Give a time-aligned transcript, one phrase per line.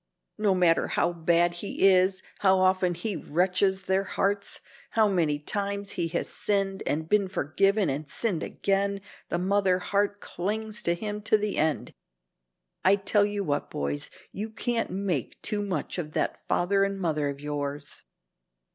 [0.39, 5.91] No matter how bad he is, how often he wrenches their hearts, how many times
[5.91, 11.21] he has sinned and been forgiven and sinned again, the mother heart clings to him
[11.21, 11.93] to the end.
[12.83, 17.29] I tell you what, boys, you can't make too much of that father and mother
[17.29, 18.01] of yours."